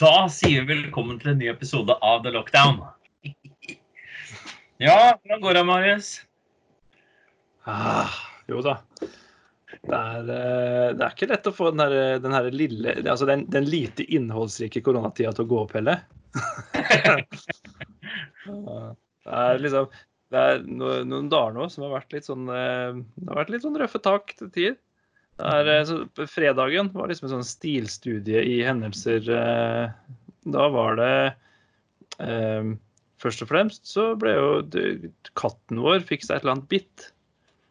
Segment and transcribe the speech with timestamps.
[0.00, 2.80] Da sier vi velkommen til en ny episode av The Lockdown.
[4.82, 6.08] Ja, hvordan går det, Marius?
[7.70, 8.10] Ah,
[8.50, 8.80] jo da.
[9.70, 13.26] Det er, eh, det er ikke lett å få den her, den her lille Altså
[13.28, 16.02] den, den lite innholdsrike koronatida til å gå opp heller.
[18.48, 19.86] det er liksom
[20.32, 23.54] Det er noen, noen dager nå som har vært litt sånn eh, Det har vært
[23.54, 24.76] litt sånn røffe tak til tider.
[25.34, 29.26] Det er, eh, så fredagen var liksom en sånn stilstudie i hendelser.
[30.44, 31.16] Da var det
[33.24, 34.48] Først og fremst så ble jo
[35.34, 37.06] katten vår fikk seg et eller annet bitt.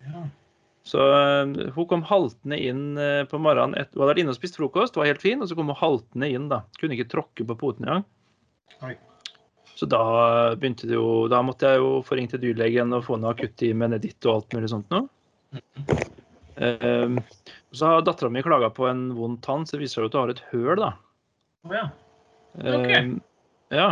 [0.04, 0.24] Ja.
[0.84, 2.98] Så uh, hun kom haltende inn
[3.30, 3.78] på morgenen.
[3.80, 5.80] Et, hun hadde vært inne og spist frokost, var helt fin, og så kom hun
[5.80, 6.50] haltende inn.
[6.52, 6.64] da.
[6.82, 8.04] Kunne ikke tråkke på poten engang.
[9.76, 13.18] Så da begynte det jo Da måtte jeg jo få ringt til dyrlegen og få
[13.20, 15.08] noe akuttime neditt og alt mulig sånt noe.
[16.58, 17.20] Uh,
[17.74, 20.20] så har dattera mi klaga på en vond tann, så det viser seg at du
[20.22, 20.90] har et høl, da.
[21.68, 21.86] Oh, ja.
[22.54, 23.14] Okay.
[23.74, 23.92] ja.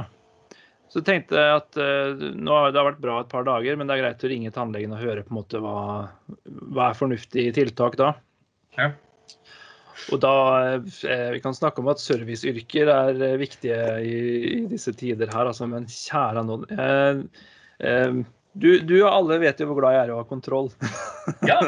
[0.91, 3.97] Så tenkte jeg at uh, nå har det vært bra et par dager, men det
[3.97, 5.77] er greit å ringe tannlegen og høre på en måte hva,
[6.73, 8.13] hva er fornuftig tiltak da.
[8.77, 8.91] Ja.
[10.09, 10.33] Og da
[10.73, 14.15] eh, Vi kan snakke om at serviceyrker er eh, viktige i,
[14.51, 17.21] i, disse tider her, altså, men kjære noen eh,
[17.85, 18.21] eh,
[18.53, 20.71] du, du, og alle vet jo hvor glad jeg er i å ha kontroll.
[21.47, 21.59] Ja.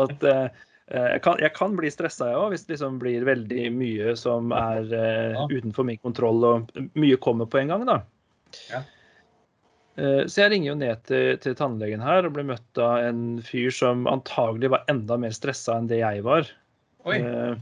[0.00, 0.46] at eh,
[0.88, 4.54] jeg kan, jeg kan, bli stressa, jeg òg, hvis det liksom blir veldig mye som
[4.56, 5.44] er ja.
[5.50, 7.84] utenfor min kontroll, og mye kommer på en gang.
[7.88, 7.98] da.
[8.70, 8.80] Ja.
[9.96, 13.22] Eh, så jeg ringer jo ned til, til, tannlegen her og blir møtt av en
[13.44, 16.50] fyr som antagelig var enda mer stressa enn det jeg var.
[17.08, 17.20] Oi.
[17.20, 17.54] Eh,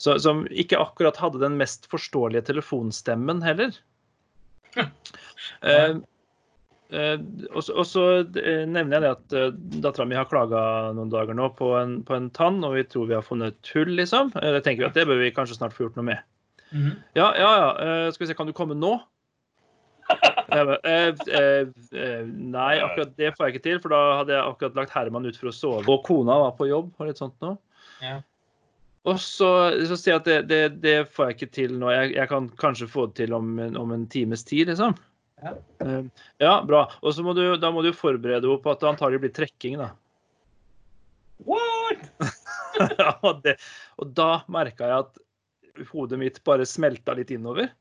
[0.00, 3.76] så, som ikke akkurat hadde den mest forståelige telefonstemmen heller.
[4.80, 4.88] eh,
[5.74, 5.98] eh,
[6.92, 10.60] og, så, og så eh, nevner jeg det at uh, dattera mi har klaga
[10.96, 13.72] noen dager nå på en, på en, tann, og vi tror vi har funnet et
[13.76, 14.34] hull, liksom.
[14.34, 16.28] Det tenker vi at det bør vi kanskje snart få gjort noe med.
[16.72, 17.00] Mm -hmm.
[17.14, 18.12] Ja, ja, ja.
[18.12, 19.00] Skal vi se, kan du komme nå?
[20.52, 24.76] Eh, eh, eh, nei, akkurat det får jeg ikke til, for da hadde jeg akkurat
[24.76, 25.86] lagt Herman ut for å sove.
[25.88, 27.56] Og kona var på jobb og litt sånt noe.
[28.02, 28.18] Ja.
[29.08, 29.48] Og så,
[29.88, 31.90] så sier jeg at det, det, det, får jeg ikke til nå.
[31.94, 34.94] Jeg, jeg, kan kanskje få det til om, om en times tid, liksom.
[35.42, 35.56] Ja,
[36.38, 36.86] ja bra.
[37.02, 39.80] Og så må du, da må du forberede henne på at det antagelig blir trekking,
[39.82, 39.90] da.
[41.42, 42.08] What?!
[42.98, 43.56] ja, det,
[43.98, 47.72] og da merka jeg at hodet mitt bare smelta litt innover.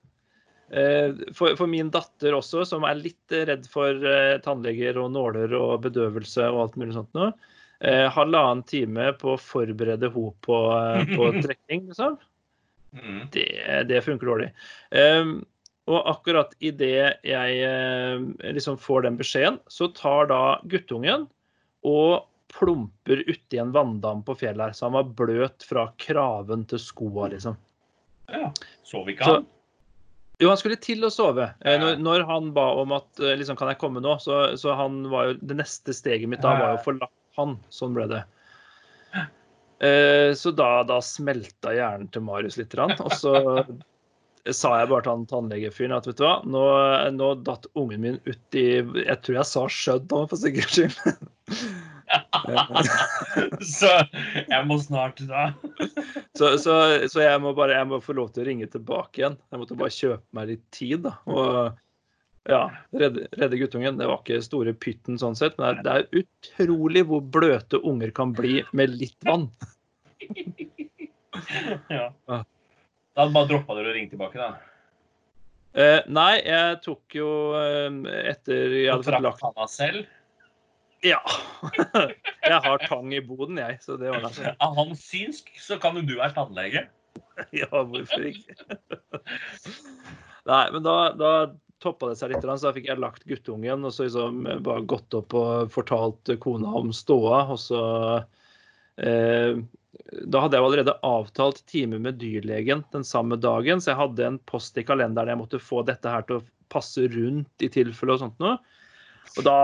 [0.71, 5.51] Eh, for, for, min datter også, som er litt redd for eh, tannleger og nåler
[5.57, 7.33] og bedøvelse og alt mulig sånt noe,
[7.83, 10.59] eh, halvannen time på å forberede henne på,
[11.11, 12.19] på trekking, liksom.
[12.95, 13.19] Mm.
[13.31, 13.47] Det,
[13.87, 14.49] det, funker dårlig.
[14.91, 15.37] Um,
[15.89, 21.25] og akkurat idet jeg eh, liksom får den beskjeden, så tar da guttungen
[21.87, 24.75] og plumper uti en vanndam på fjellet her.
[24.77, 27.57] Så han var bløt fra kraven til skoa, liksom.
[28.31, 28.51] Ja.
[28.87, 29.49] Sov ikke han?
[30.41, 31.49] Jo, han skulle til å sove.
[31.65, 34.77] Eh, når, når, han ba om at eh, liksom, kan jeg komme nå, så, så
[34.77, 37.57] han var jo, det neste steget mitt da var jo å forlate han.
[37.73, 38.23] Sånn ble det.
[40.37, 42.75] Så da, da smelta hjernen til Marius litt.
[42.77, 43.31] Og så
[44.49, 46.63] sa jeg bare til han tannlegefyren at vet du hva, nå,
[47.13, 50.95] nå datt ungen min ut i Jeg tror jeg sa skjødd nå, for sikkerhets skyld.
[53.77, 53.91] så
[54.49, 55.51] jeg må snart da.
[56.37, 56.75] så, så,
[57.05, 59.37] så, jeg må bare jeg må få lov til å ringe tilbake igjen.
[59.51, 61.05] Jeg måtte bare kjøpe meg litt tid.
[61.05, 61.77] da, og
[62.49, 62.63] ja,
[62.97, 63.99] redde, redde guttungen.
[64.01, 67.81] Det var ikke store pytten sånn sett, men det er, det er utrolig hvor bløte
[67.85, 69.49] unger kan bli med litt vann.
[71.91, 72.09] ja.
[73.17, 74.53] Da bare droppa dere å ringe tilbake, da?
[75.71, 77.29] Eh, nei, jeg tok jo
[77.59, 77.87] eh,
[78.31, 80.07] etter jeg hadde fått lagt Traff selv?
[81.01, 81.19] Ja.
[82.51, 83.79] jeg har tang i boden, jeg.
[83.83, 84.53] Så det var det.
[84.53, 86.85] Er han synsk, så kan jo du være tannlege.
[87.61, 88.55] ja, hvorfor ikke?
[90.47, 91.31] Nei, men da, da
[91.81, 95.15] toppa det seg litt, så da fikk jeg lagt guttungen og så liksom bare gått
[95.17, 97.43] opp og fortalt kona om ståa.
[97.55, 97.81] Og så
[99.01, 99.57] eh,
[100.31, 104.39] Da hadde jeg allerede avtalt time med dyrlegen den samme dagen, så jeg hadde en
[104.47, 108.21] post i kalenderen jeg måtte få dette her til å passe rundt i tilfelle og
[108.23, 108.55] sånt noe.
[109.37, 109.57] Og da,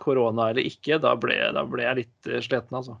[0.00, 2.98] korona eller ikke, da ble, da ble jeg litt eh, sliten, altså.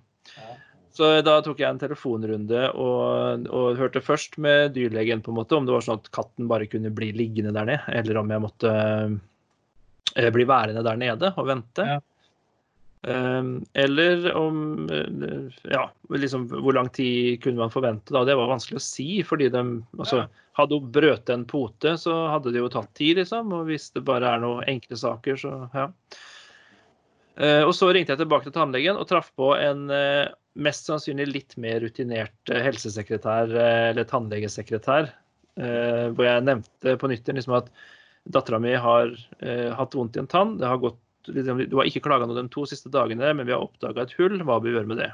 [0.98, 5.54] Så da tok jeg en telefonrunde og, og, hørte først med dyrlegen på en måte
[5.54, 8.42] om det var sånn at katten bare kunne bli liggende der nede, eller om jeg
[8.42, 8.72] måtte
[10.18, 11.86] eh, bli værende der nede og vente.
[11.86, 12.00] Ja.
[13.02, 18.24] Um, eller om uh, Ja, liksom hvor lang tid kunne man forvente da?
[18.26, 19.64] Det var vanskelig å si, fordi de
[19.98, 20.26] altså.
[20.58, 23.52] Hadde hun brøt en pote, så hadde det jo tatt tid, liksom.
[23.54, 25.84] Og hvis det bare er noen enkle saker, så ja.
[27.38, 30.26] Uh, og så ringte jeg tilbake til tannlegen og traff på en uh,
[30.58, 35.12] mest sannsynlig litt mer rutinert helsesekretær eller tannlegesekretær
[35.58, 37.70] eh, hvor jeg nevnte på nytt liksom at
[38.28, 40.56] dattera mi har eh, hatt vondt i en tann.
[40.60, 40.98] Det har gått,
[41.32, 44.38] du har ikke klaga noe de to siste dagene, men vi har oppdaga et hull.
[44.40, 45.10] Hva bør vi gjøre med det?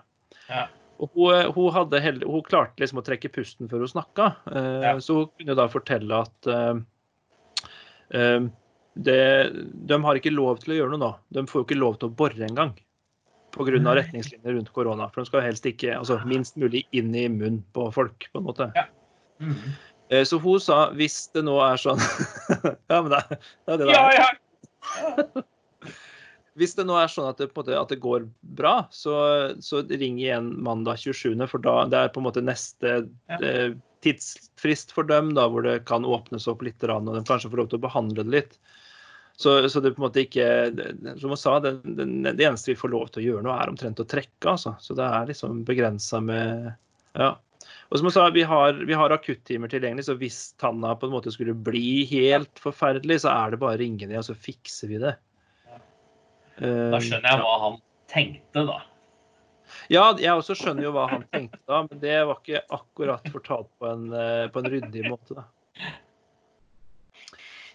[0.49, 0.67] Ja.
[1.03, 4.81] Og hun, hun, hadde held, hun klarte liksom å trekke pusten før hun snakka, eh,
[4.87, 4.93] Ja.
[5.03, 6.75] så hun kunne da fortelle at eh,
[8.15, 8.41] eh,
[8.95, 9.19] det,
[9.91, 11.13] de har ikke lov til å gjøre noe nå.
[11.35, 12.77] De får jo ikke lov til å bore engang.
[13.55, 13.79] Pga.
[13.99, 15.09] Retningslinjer rundt korona.
[15.15, 18.47] For de skal helst ikke altså minst mulig inn i munnen på folk, på en
[18.49, 18.71] måte.
[19.43, 19.55] Mm.
[20.11, 21.99] Eh, Så hun sa hvis det nå er sånn
[22.91, 23.21] Ja, men det,
[23.67, 24.15] det er det det Ja, er.
[24.21, 25.43] ja.
[26.59, 28.29] Hvis det nå er sånn at det, måte, at det går
[28.59, 29.15] bra, så,
[29.65, 32.95] så ring igjen mandag 27., for da det er på en måte neste
[33.31, 33.39] Ja.
[33.41, 33.75] eh,
[34.05, 37.71] tidsfrist for dem, da, hvor det kan åpnes opp litt, og de kanskje får lov
[37.73, 38.59] til å behandle det litt.
[39.37, 40.45] Så, så det på en måte ikke
[41.19, 42.05] Som hun sa, det, det,
[42.39, 44.77] det eneste vi får lov til å gjøre nå, er omtrent å trekke, altså.
[44.79, 46.71] Så det er liksom begrensa med
[47.19, 47.35] Ja.
[47.91, 51.15] Og som hun sa, vi har, vi har akuttimer tilgjengelig, så hvis tanna på en
[51.17, 54.91] måte skulle bli helt forferdelig, så er det bare å ringe ned, og så fikser
[54.93, 55.15] vi det.
[56.59, 57.79] Da skjønner jeg hva han
[58.11, 58.81] tenkte, da.
[59.93, 63.71] Ja, jeg også skjønner jo hva han tenkte da, men det var ikke akkurat fortalt
[63.81, 65.37] på en, eh, på en ryddig måte.
[65.37, 65.47] da.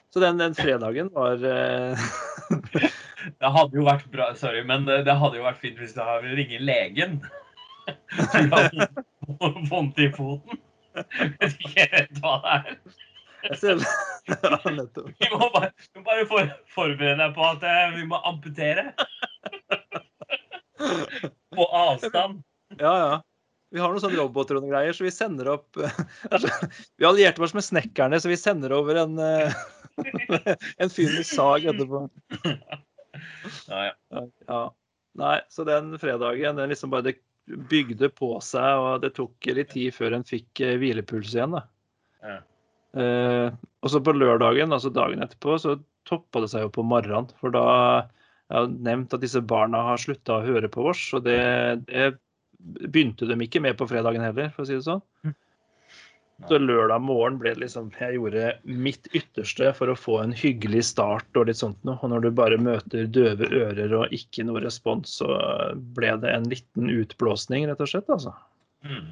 [0.09, 2.07] Så den, den fredagen var eh,
[3.39, 6.33] Det hadde jo vært bra, sorry, men det, hadde jo vært fint hvis du hadde
[6.39, 7.19] ringt legen.
[9.69, 10.61] Vondt i foten.
[10.95, 12.79] Vet ikke hva det er.
[14.43, 15.09] ja, nettopp.
[15.19, 18.91] Vi må bare, vi må bare for, forberede deg på at eh, vi må amputere.
[21.55, 22.43] På avstand.
[22.79, 23.15] Ja, ja.
[23.69, 25.77] Vi har noen sånne roboter og noen greier, så vi sender opp
[26.97, 29.53] Vi allierte oss med snekkerne, så vi sender over en, eh,
[30.81, 32.07] en fyr med sag etterpå.
[33.69, 33.91] Ja,
[34.47, 34.61] ja.
[35.19, 37.17] Nei, så den fredagen den liksom bare det
[37.69, 41.57] bygde på seg, og det tok litt tid før en fikk eh, hvilepuls igjen.
[41.57, 41.63] da.
[42.21, 42.37] Ja.
[42.97, 43.49] Eh,
[43.79, 45.77] og så på lørdagen, altså dagen etterpå, så
[46.09, 47.29] toppa det seg jo på morgenen.
[47.41, 51.27] For da jeg har nevnt at disse barna har slutta å høre på oss, og
[51.27, 51.39] det,
[51.89, 52.15] det
[52.59, 55.03] begynte de ikke med på fredagen heller, for å si det sånn.
[56.47, 60.85] Så lørdag morgen ble det liksom Jeg gjorde mitt ytterste for å få en hyggelig
[60.93, 61.99] start og litt sånt noe.
[61.99, 65.27] Og når du bare møter døve ører og ikke noe respons, så
[65.97, 68.31] ble det en liten utblåsning, rett og slett, altså.
[68.87, 69.11] Mm.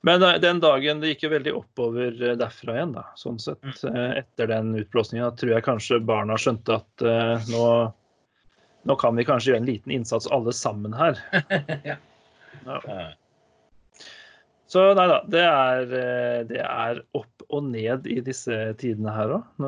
[0.00, 3.04] Men eh, den dagen det gikk jo veldig oppover eh, derfra igjen, da.
[3.20, 3.64] Sånn sett.
[3.84, 7.64] eh, Etter den utblåsningen tror jeg kanskje barna skjønte at uh, nå,
[8.88, 11.20] nå kan vi kanskje gjøre en liten innsats alle sammen her.
[12.60, 12.76] Ja.
[12.84, 13.04] Ja.
[14.68, 15.92] Så nei da, det er,
[16.50, 19.62] det er opp og ned i disse tidene her òg.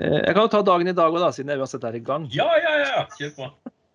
[0.00, 2.24] Jeg kan jo ta dagen i dag òg, siden jeg uansett er i gang.
[2.32, 3.04] Ja, ja, ja.
[3.18, 3.50] Kjør på.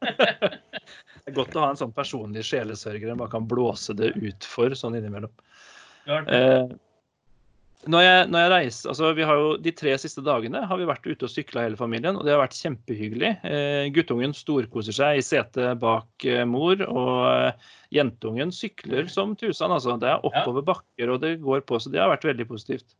[1.23, 4.73] Det er godt å ha en sånn personlig sjelesørger man kan blåse det ut for
[4.75, 5.31] sånn innimellom.
[6.07, 6.65] Eh,
[7.87, 10.87] når jeg, når jeg reiser, altså vi har jo De tre siste dagene har vi
[10.87, 13.31] vært ute og sykla hele familien, og det har vært kjempehyggelig.
[13.47, 19.71] Eh, guttungen storkoser seg i setet bak eh, mor, og eh, jentungen sykler som tusen.
[19.71, 19.97] altså.
[19.99, 22.95] Det er oppover bakker, og det går på, så det har vært veldig positivt.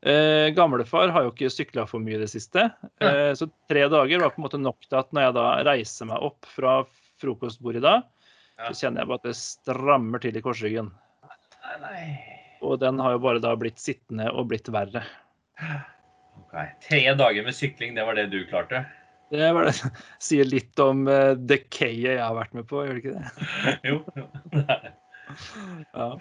[0.00, 2.68] Eh, gamlefar har jo ikke sykla for mye i det siste,
[3.02, 6.10] eh, så tre dager var på en måte nok til at når jeg da reiser
[6.12, 6.74] meg opp fra
[7.22, 8.02] frokostbordet i dag,
[8.58, 8.68] Ja.
[8.72, 10.90] så kjenner jeg bare at det strammer til i korsryggen.
[11.62, 12.02] Nei, nei.
[12.62, 15.04] Og den har jo bare da blitt sittende og blitt verre.
[16.40, 16.54] Ok.
[16.88, 18.84] Tre dager med sykling, det var det du klarte?
[19.30, 19.74] Det var det.
[20.24, 23.78] sier litt om uh, decayet jeg har vært med på, gjør det ikke det?
[23.90, 24.02] Jo.
[24.16, 24.26] jo.
[25.92, 26.14] Ja.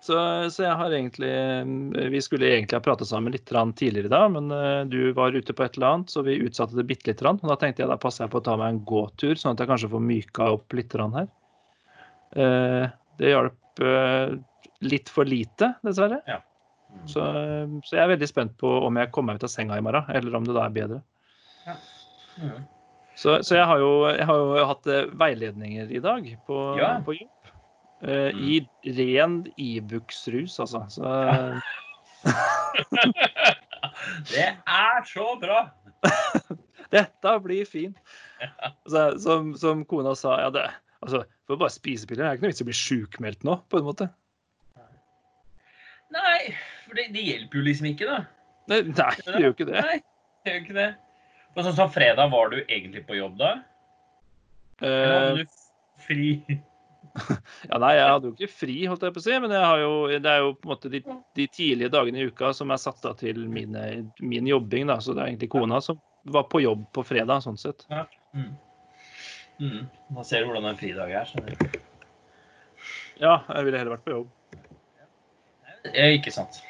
[0.00, 0.14] Så,
[0.54, 4.28] så jeg har egentlig eh, Vi skulle egentlig ha pratet sammen litt tidligere i dag,
[4.30, 7.20] men eh, du var ute på et eller annet, så vi utsatte det bitte litt.
[7.20, 9.56] grann, Og da tenkte jeg da passer jeg på å ta meg en gåtur, sånn
[9.56, 11.28] at jeg kanskje får myka opp litt her.
[12.38, 12.86] Eh,
[13.18, 13.82] det hjalp
[14.82, 16.18] litt for lite, dessverre.
[17.06, 17.22] Så,
[17.86, 20.06] så jeg er veldig spent på om jeg kommer meg ut av senga i morgen,
[20.14, 20.98] eller om det da er bedre.
[22.38, 22.66] Mm.
[23.18, 26.92] Så, så jeg, har jo, jeg har jo hatt veiledninger i dag på, Ja.
[27.06, 27.30] på jobb.
[28.02, 30.84] Eh, I ren Ibux-rus, altså.
[30.92, 31.02] Så,
[34.30, 35.64] Det er så bra!
[36.94, 37.98] dette blir fint.
[38.86, 40.68] Altså, som, som kona sa, ja, det
[41.02, 43.80] altså, for bare spisepiller det er ikke noe vits i å bli sjukmeldt nå, på
[43.80, 44.06] en måte.
[46.14, 48.20] Nei, for det, det hjelper jo liksom ikke, da.
[48.70, 49.82] Nei, nei det gjør jo ikke det.
[49.82, 49.98] Nei,
[50.46, 50.86] det gjør ikke det.
[51.56, 53.50] Men sånn som fredag, var du egentlig på jobb da?
[54.86, 55.58] Eller Eh, hadde du
[56.06, 56.30] fri?
[57.70, 59.82] Ja, nei, jeg hadde jo ikke fri, holdt jeg på å si, men jeg har
[59.82, 61.00] jo, det er jo på en måte de,
[61.38, 63.84] de tidlige dagene i uka som er satt av til mine,
[64.20, 64.98] min jobbing, da.
[65.04, 67.86] Så det er egentlig kona som var på jobb på fredag, sånn sett.
[68.36, 68.50] Mm.
[69.58, 69.84] Mm.
[70.16, 71.28] Da ser hvordan en fridag er.
[71.28, 71.78] skjønner du.
[73.18, 74.34] Ja, jeg ville heller vært på jobb.
[75.94, 76.60] Eh, Ikke sant.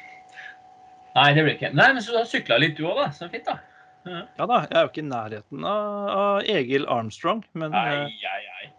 [1.15, 1.73] Nei, det blir ikke.
[1.75, 3.09] Nei, men så du har sykla litt du òg, da.
[3.13, 3.59] Så fint, da.
[4.07, 4.21] Ja.
[4.39, 8.69] Ja da, jeg er jo ikke i nærheten av, Egil Armstrong, men nei, ai, ai.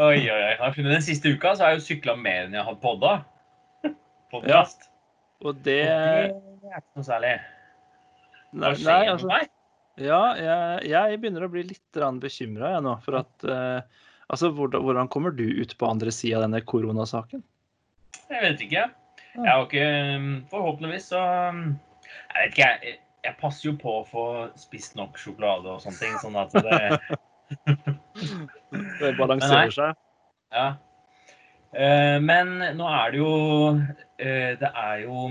[0.00, 0.70] Oi, oi, oi.
[0.80, 3.12] Den siste uka så har jeg jo sykla mer enn jeg har podda.
[4.32, 4.88] Podcast.
[5.44, 7.32] Og det Og det er ikke noe særlig.
[8.48, 9.50] Hva Nei, skjer nei med altså meg?
[9.98, 12.94] Ja, jeg, jeg begynner å bli litt bekymra jeg nå.
[13.04, 17.40] For at eh, Altså, hvordan, hvordan kommer du ut på andre sida av denne koronasaken?
[18.28, 18.82] Jeg vet ikke.
[19.38, 21.22] Jeg har ikke um, Forhåpentligvis så
[21.52, 21.62] um,
[22.08, 22.98] Jeg vet ikke, jeg.
[23.24, 24.24] Jeg passer jo på å få
[24.56, 27.96] spist nok sjokolade og sånne ting, sånn at det
[29.00, 29.96] Det balanserer seg.
[30.52, 30.66] Ja.
[31.76, 33.32] Eh, men nå er det jo
[34.16, 35.26] eh, Det er jo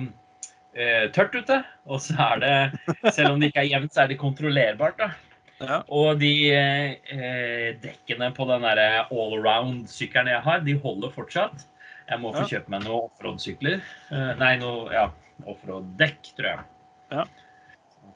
[0.78, 1.62] eh, tørt ute.
[1.90, 5.10] Og så er det Selv om det ikke er jevnt, så er det kontrollerbart, da.
[5.58, 5.80] Ja.
[5.90, 11.66] Og de eh, dekkene på den der allround-sykkelen jeg har, de holder fortsatt.
[12.08, 12.52] Jeg må få Ja.
[12.54, 13.82] kjøpe meg noen offroad-sykler.
[14.14, 15.08] Eh, nei, noe ja,
[15.50, 16.68] offroad-dekk, tror jeg.
[17.12, 17.26] Ja.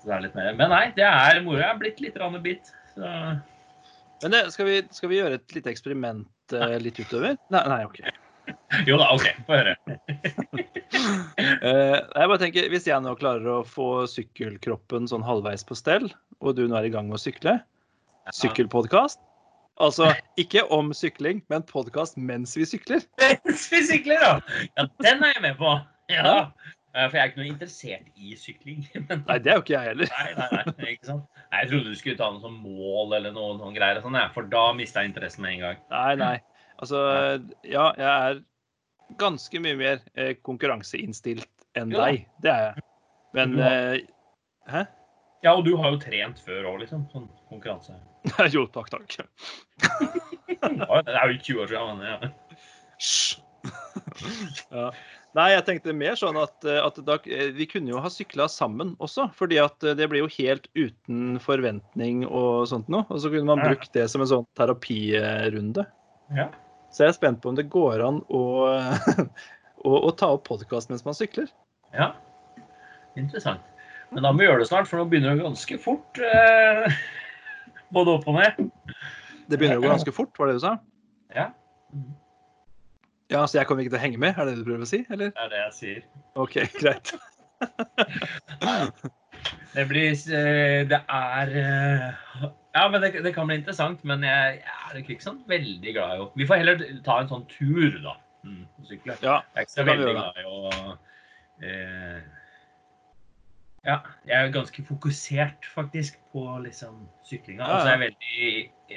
[0.01, 0.53] Så det litt mer.
[0.57, 1.59] Men nei, det er moro.
[1.59, 2.69] Jeg er blitt litt rann bit.
[2.93, 3.09] Så
[4.23, 7.33] Men det, skal, vi, skal vi gjøre et lite eksperiment uh, litt utover?
[7.53, 7.97] Nei, nei OK.
[8.89, 9.27] jo da, OK.
[9.47, 9.75] Få høre.
[9.81, 9.85] uh,
[12.19, 16.07] jeg bare tenker, Hvis jeg nå klarer å få sykkelkroppen sånn halvveis på stell,
[16.41, 17.53] og du nå er i gang med å sykle,
[18.37, 19.19] sykkelpodkast
[19.81, 23.01] Altså ikke om sykling, men podkast mens vi sykler.
[23.21, 24.33] Mens vi sykler, da!
[24.77, 25.69] Ja, den er jeg med på.
[26.11, 26.51] Ja.
[26.93, 28.81] Eh, For jeg er ikke noe interessert i sykling.
[29.29, 30.09] Nei, det er jo ikke jeg heller.
[30.11, 31.25] nei, nei, nei, ikke sant?
[31.51, 34.17] Nei, Jeg trodde du skulle ta noe som mål eller noe, noen greier, og sånn,
[34.35, 35.77] for da mista jeg interessen med en gang.
[35.93, 36.33] Nei, nei.
[36.81, 36.99] Altså,
[37.63, 38.41] ja, jeg er
[39.21, 41.47] ganske mye mer eh, konkurranseinnstilt
[41.79, 42.05] enn Ja.
[42.09, 42.25] deg.
[42.43, 42.83] Det er jeg.
[43.37, 44.01] Men har- eh,
[44.71, 44.83] Hæ?
[45.43, 47.07] Ja, og du har jo trent før òg, liksom.
[47.13, 47.95] Sånn konkurranse.
[48.53, 49.15] jo, takk, takk.
[50.51, 51.97] Det er jo 20 år siden.
[51.97, 52.19] Men, ja.
[54.71, 54.91] ja.
[55.37, 58.49] Nei, jeg tenkte mer sånn at, eh, at da, eh, vi kunne jo ha sykla
[58.51, 59.29] sammen også.
[59.37, 63.05] fordi at eh, det blir jo helt uten forventning og sånt noe.
[63.07, 65.85] Og så kunne man brukt det som en sånn terapirunde.
[66.35, 66.49] Ja.
[66.91, 68.43] Så jeg er spent på om det går an å,
[69.87, 71.51] å, å ta opp podkast mens man sykler.
[71.95, 72.13] ja.
[73.19, 73.59] Interessant.
[74.11, 76.19] Men da må vi gjøre det snart, for nå begynner det ganske fort.
[76.19, 77.01] Eh,
[77.95, 78.59] både opp og ned.
[79.51, 80.77] Det begynner å gå ganske fort, var det du sa?
[81.35, 81.49] Ja,
[83.31, 84.89] Ja, Så jeg kommer ikke til å henge med, er det det du prøver å
[84.89, 85.05] si?
[85.09, 85.31] eller?
[85.31, 86.01] det er det jeg sier.
[86.35, 87.13] OK, greit.
[89.71, 92.07] Det blir eh, Det er eh,
[92.75, 96.13] Ja, men det, det kan bli interessant, men jeg, jeg er ikke sånn veldig glad
[96.15, 98.15] i å Vi får heller ta en sånn tur, da.
[98.47, 99.17] Mm, sykle.
[99.21, 100.53] Ja, Jeg er ikke så veldig glad i å
[101.67, 102.21] eh,
[103.87, 103.97] Ja,
[104.29, 107.65] jeg er ganske fokusert faktisk på liksom syklinga.
[107.65, 108.47] Ja, Og så er jeg veldig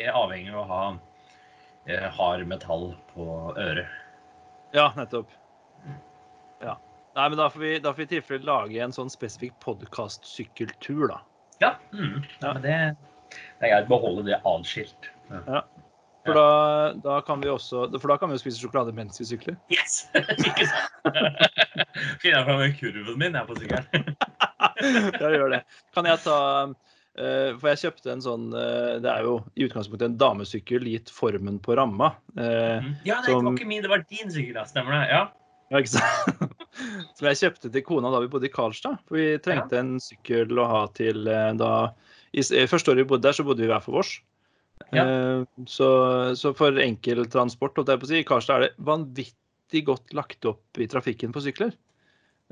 [0.00, 0.84] eh, avhengig av å ha
[2.16, 3.24] hard metall på
[3.60, 3.90] øret.
[4.74, 5.32] Ja nettopp.
[6.64, 6.76] Ja.
[7.14, 11.06] Nei, men da får vi, da får vi i tilfelle lage en sånn spesifikk podkast-sykkeltur,
[11.12, 11.20] da.
[11.62, 12.50] Ja, mm, ja.
[12.50, 12.78] men det,
[13.30, 15.10] det er greit å beholde det atskilt.
[15.30, 15.62] Ja.
[16.24, 19.26] For da, da kan vi også For da kan vi jo spise sjokolade mens vi
[19.28, 19.58] sykler.
[19.72, 20.06] Yes!
[20.48, 20.94] ikke sant?
[22.22, 24.10] Finner jeg fram kurven min jeg på sykkelen.
[24.84, 25.60] Ja, gjør det.
[25.94, 26.38] Kan jeg ta
[27.14, 31.60] For jeg kjøpte en sånn eh, Det er jo i utgangspunktet en damesykkel gitt formen
[31.62, 32.08] på ramma.
[32.34, 34.56] Eh, Ja, nei, det var ikke min, det var din sykkel.
[34.58, 34.64] ja.
[34.66, 35.04] Stemmer det?
[35.12, 35.20] Ja.
[35.70, 36.58] Ja, ikke sant?
[37.16, 38.98] Som jeg kjøpte til kona da vi bodde i Karlstad.
[39.06, 41.70] For vi trengte en sykkel å ha til eh, da
[42.34, 44.16] i eh, Første året vi bodde der, så bodde vi hver for vårs.
[44.90, 45.04] Ja.
[45.06, 45.88] Eh, Så,
[46.36, 50.12] så for enkel transport, holdt jeg på å si, i Karlstad er det vanvittig godt
[50.18, 51.72] lagt opp i trafikken på sykler.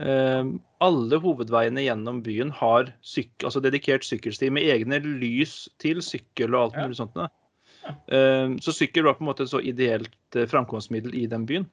[0.00, 0.44] Eh,
[0.82, 6.62] Alle hovedveiene gjennom byen har syk, altså dedikert sykkelsti med egne lys til sykkel og
[6.70, 7.14] alt mulig sånt.
[7.14, 7.28] da.
[7.82, 7.94] Ja.
[8.16, 11.68] Eh, Så sykkel var på en måte et så ideelt eh, framkomstmiddel i den byen.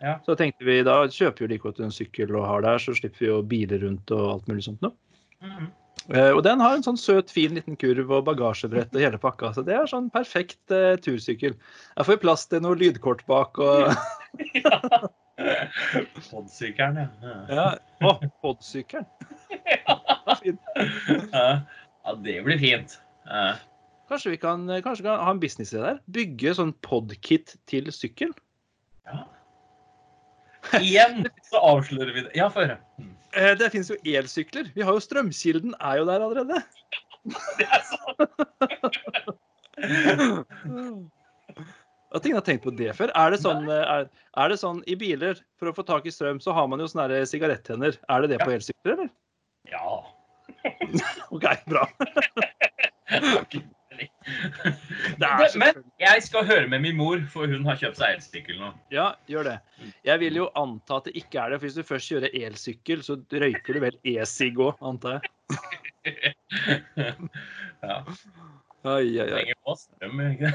[0.00, 0.20] Ja.
[0.22, 3.18] Så tenkte vi da kjøper vi like godt en sykkel og har der, så slipper
[3.18, 4.94] vi å bile rundt og alt mulig sånt noe.
[6.14, 9.50] Eh, Og den har en sånn søt, fin liten kurv og bagasjebrett og hele pakka.
[9.54, 11.52] Så det er sånn perfekt uh, tursykkel.
[11.98, 13.92] Jeg får plass til noe lydkort bak og
[15.38, 17.34] Podsykkelen, ja.
[17.48, 17.66] Ja.
[18.02, 19.06] Å, podsykkelen.
[21.32, 21.60] ja.
[22.24, 22.96] Det blir fint.
[23.28, 23.54] Ja.
[24.08, 25.98] Kanskje vi kan, kanskje kan ha en business det der?
[26.16, 28.32] Bygge sånn podkit til sykkel?
[29.06, 29.26] Ja.
[30.80, 32.32] Igjen så avslører vi det.
[32.38, 32.78] Ja, få høre.
[32.98, 33.12] Mm.
[33.36, 34.72] Eh, Det finnes jo elsykler.
[34.74, 36.56] Vi har jo Strømkilden er jo der allerede.
[37.60, 38.30] Det er sant.
[42.16, 43.10] At ingen har tenkt på det før.
[43.18, 44.06] Er det, sånn, eh, er,
[44.40, 46.88] er det sånn i biler, for å få tak i strøm, så har man jo
[46.88, 47.98] sånne her sigarettenner.
[48.08, 49.10] Er det det på elsykler, eller?
[49.68, 49.98] Ja.
[51.34, 51.84] OK, bra.
[55.18, 58.70] Er men jeg skal høre med min mor, for hun har kjøpt seg elsykkel nå.
[58.94, 59.56] Ja, gjør det.
[60.06, 61.58] Jeg vil jo anta at det ikke er det.
[61.60, 65.22] For hvis du først kjører elsykkel, så røyker du vel e-sigg òg, antar jeg.
[67.88, 68.00] ja.
[68.86, 69.28] Oi, oi, oi.
[69.34, 70.52] Trenger på strøm, ikke?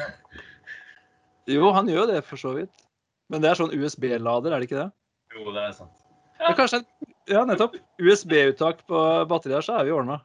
[1.52, 2.86] Jo, han gjør det, for så vidt.
[3.32, 4.92] Men det er sånn USB-lader, er det ikke det?
[5.34, 5.92] Jo, det er sant.
[6.40, 6.84] Men kanskje
[7.32, 7.78] Ja, nettopp.
[8.04, 9.00] USB-uttak på
[9.32, 10.20] batterier, så er vi ordna.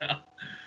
[0.00, 0.16] Ja.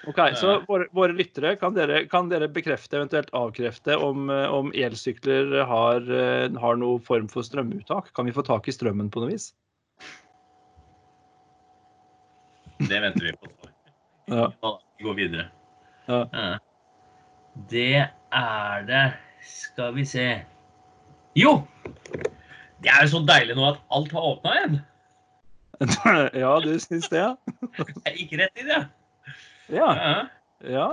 [0.05, 4.69] OK, så våre, våre lyttere, kan dere, kan dere bekrefte, eventuelt avkrefte, om, eh, om
[4.75, 8.11] elsykler har, eh, har noen form for strømuttak?
[8.13, 9.53] Kan vi få tak i strømmen på noe vis?
[12.83, 13.47] Det venter vi på.
[14.27, 14.51] Ja.
[14.99, 15.47] Vi går videre.
[16.07, 16.25] Ja.
[16.33, 16.57] Ja.
[17.69, 19.03] Det er det
[19.43, 20.25] Skal vi se
[21.39, 21.53] Jo!
[22.83, 24.73] Det er jo så deilig nå at alt har åpna igjen.
[26.43, 27.31] ja, du syns det, ja?
[28.05, 28.81] Jeg gikk rett inn, det.
[29.73, 29.87] Ja.
[29.95, 30.15] Ja.
[30.75, 30.87] ja.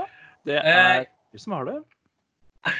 [0.46, 0.78] Det Eh.
[1.00, 1.74] er du som har det.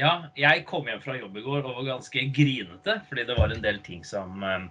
[0.00, 3.52] ja, jeg kom hjem fra jobb i går og var ganske grinete fordi det var
[3.54, 4.66] en del ting som eh,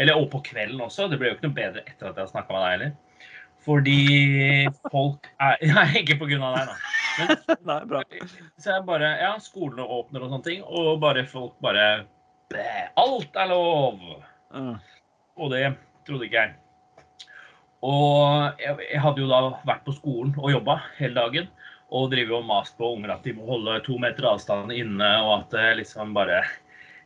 [0.00, 1.08] Eller og på kvelden også.
[1.12, 2.92] Det ble jo ikke noe bedre etter at jeg snakka med deg heller.
[3.62, 6.76] Fordi folk er Nei, ikke av deg, da.
[7.68, 8.02] Nei, bra.
[8.58, 11.86] Så jeg bare Ja, skolene åpner og sånne ting, og bare folk bare
[13.00, 14.02] Alt er lov!
[14.52, 14.74] Ja.
[15.40, 15.64] Og det
[16.04, 16.56] trodde ikke jeg.
[17.82, 21.48] Og jeg, jeg hadde jo da vært på skolen og jobba hele dagen.
[21.92, 25.32] Og driver og mast på unger at de må holde to meter avstand inne, og
[25.40, 26.42] at det liksom bare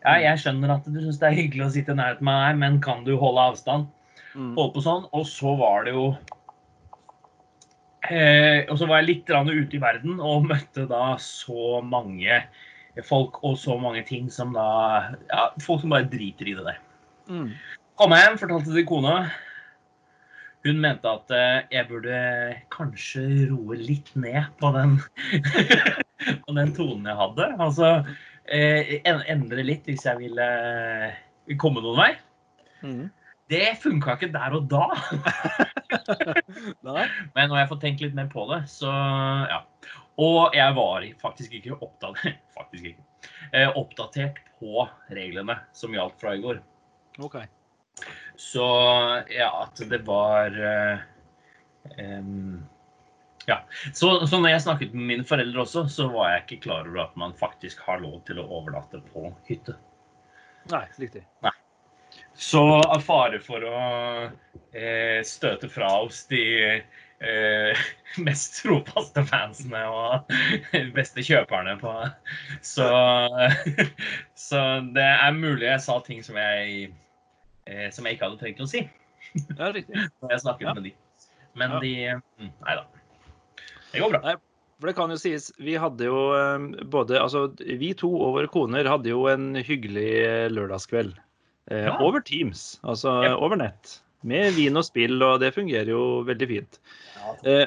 [0.05, 2.81] Ja, jeg skjønner at du syns det er hyggelig å sitte nærheten med meg, men
[2.85, 3.89] kan du holde avstand?
[4.37, 4.53] Mm.
[4.59, 5.09] Holdt på sånn.
[5.17, 6.11] Og så var det jo
[8.11, 12.43] eh, Og så var jeg litt ute i verden og møtte da så mange
[13.05, 16.79] folk og så mange ting som da Ja, folk som bare driter i det der.
[17.29, 17.51] Mm.
[17.97, 19.17] Kom hjem, fortalte til kona.
[20.67, 22.17] Hun mente at eh, jeg burde
[22.75, 23.23] kanskje
[23.53, 24.97] roe litt ned på den,
[26.45, 27.51] på den tonen jeg hadde.
[27.63, 27.91] Altså
[28.51, 30.49] eh, endre litt hvis jeg ville
[31.07, 32.11] eh, komme noen vei.
[32.83, 33.05] Mm.
[33.51, 34.87] Det funka ikke der og da.
[36.87, 39.61] Men Men når jeg får tenkt litt mer på det, så ja.
[40.17, 43.05] Og jeg var faktisk ikke oppdatert, faktisk ikke,
[43.53, 46.63] eh, oppdatert på reglene som gjaldt fra i går.
[47.23, 47.45] Okay.
[48.37, 48.65] Så
[49.33, 51.05] ja, at det var eh,
[52.03, 52.65] em,
[53.47, 53.61] Ja.
[53.95, 57.05] Så, så når jeg snakket med mine foreldre også, så var jeg ikke klar over
[57.05, 59.77] at man faktisk har lov til å overnatte på hytte.
[60.73, 61.23] Nei, riktig.
[62.37, 63.79] Så av fare for å
[64.77, 67.85] eh, støte fra oss de eh,
[68.27, 70.35] mest trofaste fansene og
[70.99, 71.95] beste kjøperne på
[72.61, 72.87] Så,
[74.49, 74.63] så
[74.97, 76.91] det er mulig jeg sa ting som jeg,
[77.71, 78.85] eh, som jeg ikke hadde trengt å si
[79.57, 79.97] Ja, riktig.
[79.97, 80.75] jeg snakket Ja.
[80.77, 80.95] med de.
[81.57, 81.81] Men Ja.
[81.81, 82.85] de mm, Nei da.
[83.93, 84.37] Det går bra.
[84.77, 88.51] For det kan jo sies, vi hadde jo eh, både Altså, vi to og våre
[88.53, 91.17] koner hadde jo en hyggelig eh, lørdagskveld.
[91.71, 91.97] Eh, Ja.
[92.03, 93.37] Over Teams, altså Ja.
[93.37, 94.01] over nett.
[94.23, 96.79] Med vin og spill, og det fungerer jo veldig fint.
[97.45, 97.67] Eh,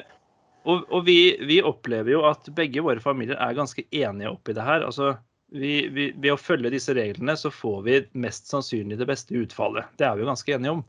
[0.64, 4.64] og og vi, vi opplever jo at begge våre familier er ganske enige oppi det
[4.66, 4.84] her.
[4.84, 5.14] Altså,
[5.50, 9.88] vi, vi, ved å følge disse reglene så får vi mest sannsynlig det beste utfallet.
[9.98, 10.82] Det er vi jo ganske enige om.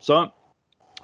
[0.00, 0.22] Så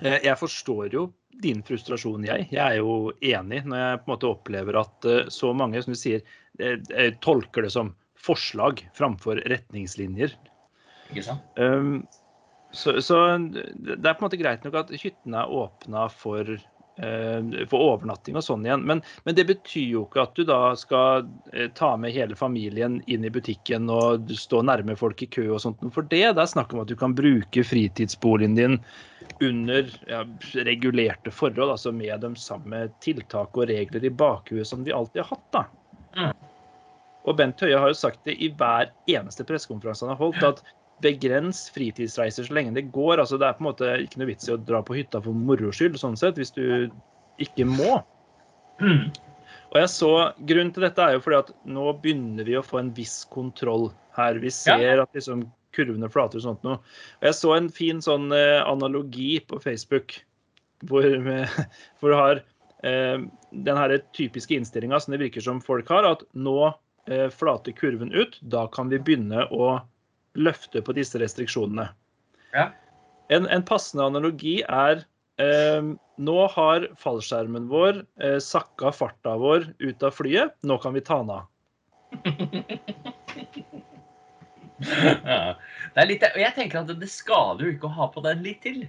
[0.01, 1.11] eh, jeg forstår jo
[1.42, 2.49] din frustrasjon, jeg.
[2.53, 5.95] Jeg er jo enig når jeg på en måte opplever at eh, så mange, som
[5.95, 6.25] du sier,
[6.61, 10.35] eh, tolker det som forslag framfor retningslinjer.
[11.12, 11.48] Ikke sant?
[11.61, 12.03] Um,
[12.72, 17.40] så, så det er på en måte greit nok at hyttene er åpna for, uh,
[17.68, 18.87] for overnatting og sånn igjen.
[18.88, 23.03] Men, men det betyr jo ikke at du da skal eh, ta med hele familien
[23.12, 25.85] inn i butikken og stå nærme folk i kø og sånt.
[25.92, 28.81] For det, det er snakk om at du kan bruke fritidsboligen din
[29.44, 30.25] under ja,
[30.64, 35.37] regulerte forhold, altså med de samme tiltak og regler i bakhuet som vi alltid har
[35.37, 35.53] hatt.
[35.53, 35.66] da.
[36.16, 36.48] Mm.
[37.22, 40.62] Og Bent Høie har jo sagt det i hver eneste pressekonferanse han har holdt, at
[41.03, 43.19] begrens fritidsreiser så lenge det går.
[43.19, 45.37] altså Det er på en måte ikke noe vits i å dra på hytta for
[45.37, 46.65] moro skyld, sånn sett, hvis du
[47.43, 47.99] ikke må.
[48.83, 49.11] Mm.
[49.73, 50.12] Og jeg så,
[50.49, 53.91] Grunnen til dette er jo fordi at nå begynner vi å få en viss kontroll
[54.17, 54.41] her.
[54.43, 56.81] Vi ser at liksom kurvene flater og sånt noe.
[57.21, 60.19] Og jeg så en fin sånn eh, analogi på Facebook
[60.88, 61.07] hvor,
[62.01, 62.43] hvor du har
[62.85, 66.59] eh, den her typiske innstillinga som det virker som folk har, at nå
[67.09, 68.37] eh, flater kurven ut.
[68.43, 69.79] Da kan vi begynne å
[70.38, 71.88] løfte på disse restriksjonene.
[72.53, 72.71] Ja.
[73.33, 75.05] En, en passende analogi er
[75.40, 75.92] eh,
[76.23, 80.57] nå har fallskjermen vår eh, sakka farta vår ut av flyet.
[80.66, 81.49] Nå kan vi ta den av.
[84.83, 85.55] Ja.
[85.95, 88.62] Det er litt, jeg tenker at det skader jo ikke å ha på den litt
[88.64, 88.83] til.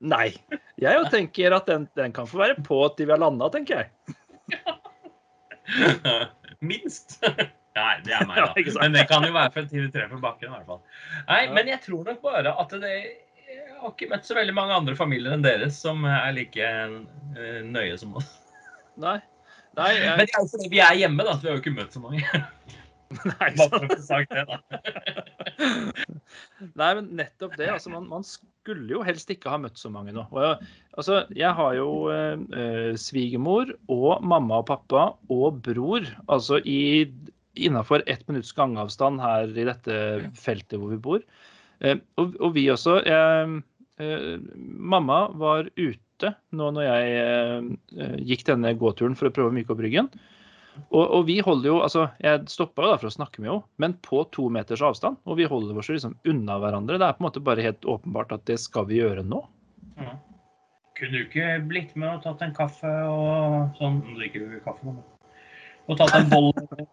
[0.00, 0.32] Nei.
[0.78, 3.82] Jeg jo tenker at den, den kan få være på til vi har landa, tenker
[3.82, 3.88] jeg.
[6.68, 7.18] Minst.
[7.76, 8.52] Nei, det er meg, da.
[8.58, 10.80] ja, Men det kan jo være for en til tre på bakken, i hvert fall.
[11.28, 11.52] Nei, Ja.
[11.54, 12.92] men jeg tror nok bare at det
[13.48, 17.60] Jeg har ikke møtt så veldig mange andre familier enn deres som er like eh,
[17.64, 18.32] nøye som oss.
[18.98, 19.18] Nei.
[19.78, 21.36] Nei, jeg, Men det er fordi vi er hjemme, da.
[21.38, 22.24] Så vi har jo ikke møtt så mange.
[23.30, 24.58] nei, Bare for å sagt det, da.
[26.78, 27.68] Nei, men nettopp det.
[27.72, 30.24] altså Man, man skulle jo helst ikke ha møtt så mange nå.
[30.34, 30.66] Jeg,
[30.98, 36.80] altså, jeg har jo eh, eh, svigermor og mamma og pappa og bror altså i
[37.66, 39.96] innafor ett minutts gangavstand her i dette
[40.38, 41.24] feltet hvor vi bor.
[41.80, 43.00] Eh, og, og vi også.
[43.06, 43.60] Jeg,
[44.02, 49.56] eh, mamma var ute nå når jeg eh, gikk denne gåturen for å prøve å
[49.58, 50.10] myke opp ryggen.
[50.94, 53.66] Og, og vi holder jo, altså Jeg stoppa jo da for å snakke med henne,
[53.82, 55.18] men på to meters avstand.
[55.26, 57.00] Og vi holder oss liksom unna hverandre.
[57.00, 59.42] Det er på en måte bare helt åpenbart at det skal vi gjøre nå.
[59.98, 60.16] Mm.
[60.98, 64.86] Kunne du ikke blitt med og tatt en kaffe og sånn Nå drikker du kaffe
[64.86, 64.96] nå,
[65.86, 66.86] Og tatt en bolle?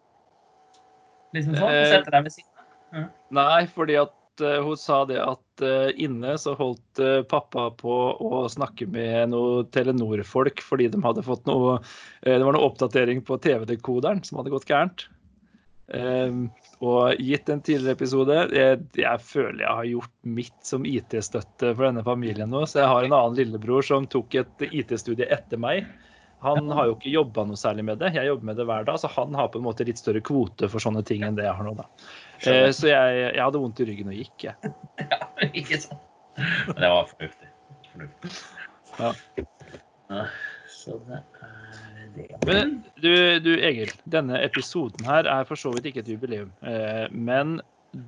[1.36, 1.72] Liksom sånn?
[1.72, 6.36] Eh, setter deg ved siden Nei, fordi at eh, hun sa det at eh, inne
[6.40, 11.78] så holdt pappa på å snakke med noe Telenor-folk fordi de hadde fått noe
[12.24, 15.08] Det var noe oppdatering på TV-dekoderen som hadde gått gærent.
[15.94, 16.48] Ehm,
[16.82, 21.86] og gitt en tidligere episode jeg, jeg føler jeg har gjort mitt som IT-støtte for
[21.86, 22.64] denne familien nå.
[22.66, 25.86] Så jeg har en annen lillebror som tok et IT-studie etter meg.
[26.46, 28.12] Han har jo ikke jobba noe særlig med det.
[28.16, 30.68] Jeg jobber med det hver dag, så han har på en måte litt større kvote
[30.72, 31.74] for sånne ting enn det jeg har nå.
[31.78, 31.86] da.
[32.46, 34.74] Eh, så jeg, jeg hadde vondt i ryggen og gikk, jeg.
[35.12, 36.02] Ja, ikke sant?
[36.68, 37.48] Men det var fornuftig.
[37.92, 38.32] fornuftig.
[38.96, 39.12] Ja.
[40.10, 40.26] Ja,
[40.70, 41.24] Så det er
[42.16, 42.26] det.
[42.46, 43.10] Men du,
[43.44, 46.52] du Egil, denne episoden her er for så vidt ikke et jubileum.
[46.64, 47.58] Eh, men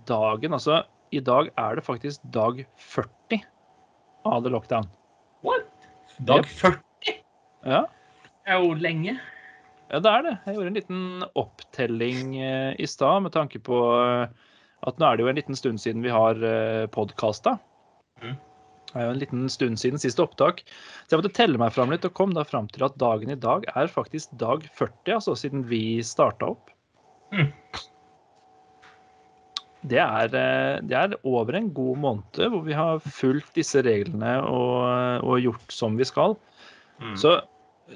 [0.09, 2.63] dagen, altså I dag er det faktisk dag
[2.95, 3.43] 40
[4.29, 4.89] av the lockdown.
[5.45, 5.69] What?
[6.29, 6.81] Dag 40
[7.69, 7.85] Ja,
[8.49, 9.17] er jo lenge.
[9.89, 10.35] ja det er det.
[10.47, 11.07] Jeg gjorde en liten
[11.39, 14.29] opptelling eh, i stad med tanke på eh,
[14.89, 17.59] at nå er det jo en liten stund siden vi har eh, podkasta.
[18.23, 18.37] Mhm.
[18.89, 20.63] Det er jo en liten stund siden siste opptak.
[21.05, 23.37] Så jeg måtte telle meg fram litt, og kom da fram til at dagen i
[23.37, 26.71] dag er faktisk dag 40, altså siden vi starta opp.
[27.37, 27.51] Mm.
[29.93, 30.33] Det er,
[30.89, 34.89] det er over en god måned hvor vi har fulgt disse reglene og,
[35.21, 36.39] og gjort som vi skal.
[36.97, 37.13] Mm.
[37.21, 37.37] Så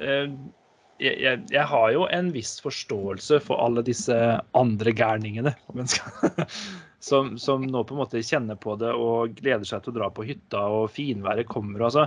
[0.01, 4.17] jeg, jeg, jeg har jo en viss forståelse for alle disse
[4.59, 5.55] andre gærningene
[7.09, 10.11] som, som nå på en måte kjenner på det og gleder seg til å dra
[10.15, 11.89] på hytta, og finværet kommer.
[11.89, 12.07] Altså,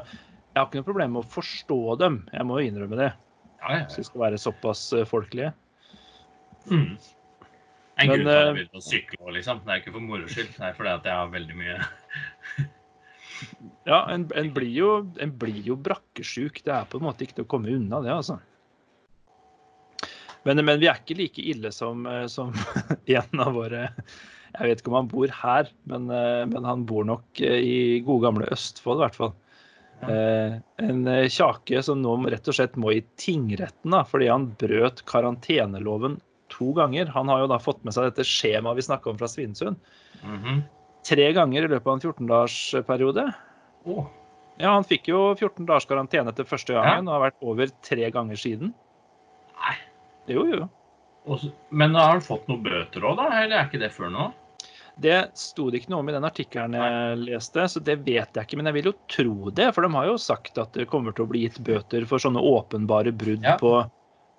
[0.56, 3.12] jeg har ikke noe problem med å forstå dem, jeg må jo innrømme det.
[3.66, 5.52] Hvis vi skal være såpass eh, folkelige.
[6.70, 6.96] Mm.
[7.96, 9.62] En grunn til at jeg eh, begynte å sykle òg, liksom.
[9.66, 10.52] Det er ikke for moro skyld.
[10.56, 11.78] Det er fordi at jeg har veldig mye
[13.86, 14.90] Ja, en, en, blir jo,
[15.22, 16.62] en blir jo brakkesjuk.
[16.66, 18.40] Det er på en måte ikke til å komme unna det, altså.
[20.46, 22.54] Men, men vi er ikke like ille som, eh, som
[23.18, 23.88] en av våre
[24.56, 27.80] Jeg vet ikke om han bor her, men, eh, men han bor nok eh, i
[28.06, 29.34] gode gamle Østfold, i hvert fall.
[30.06, 35.02] Eh, en kjake som nå rett og slett må i tingretten da, fordi han brøt
[35.10, 36.20] karanteneloven
[36.54, 37.10] to ganger.
[37.16, 39.82] Han har jo da fått med seg dette skjemaet vi snakka om fra Svinesund.
[40.24, 40.64] Mhm.
[41.06, 43.26] Tre ganger i løpet av en 14-dagersperiode.
[43.86, 44.08] Oh.
[44.58, 48.08] Ja, han fikk jo 14 dagers karantene etter første gangen, og har vært over tre
[48.16, 48.72] ganger siden.
[49.60, 49.76] Nei.
[50.32, 50.64] Jo, jo.
[51.30, 53.28] Også, Men har han fått noen bøter òg, da?
[53.44, 54.30] Eller er ikke det før nå?
[55.02, 58.48] Det sto det ikke noe om i den artikkelen jeg leste, så det vet jeg
[58.48, 58.58] ikke.
[58.62, 61.26] Men jeg vil jo tro det, for de har jo sagt at det kommer til
[61.26, 63.58] å bli gitt bøter for sånne åpenbare brudd Ja.
[63.60, 63.74] på,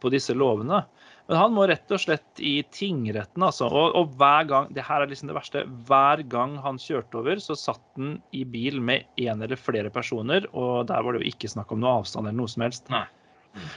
[0.01, 0.81] på disse lovene.
[1.29, 3.67] Men han må rett og slett i tingretten, altså.
[3.67, 5.65] Og, og hver gang Det her er liksom det verste.
[5.89, 10.47] Hver gang han kjørte over, så satt han i bil med én eller flere personer,
[10.55, 12.87] og der var det jo ikke snakk om noe avstand eller noe som helst.
[12.95, 13.03] Nei.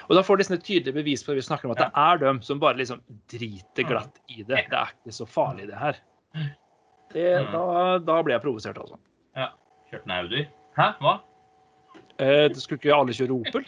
[0.10, 2.18] Og da får de et tydelig bevis på det vi snakker om, at det er
[2.22, 3.00] dem som bare liksom
[3.32, 4.66] driter glatt i det.
[4.70, 5.98] Det er ikke så farlig, det her.
[7.10, 7.52] Det, Mm.
[7.56, 9.00] da, da ble jeg provosert, altså.
[9.40, 9.48] Ja.
[9.90, 10.44] Kjørte han Audi?
[10.78, 10.90] Hæ?
[11.02, 11.16] Hva?
[12.20, 13.66] Eh, det skulle ikke alle kjøre Opel?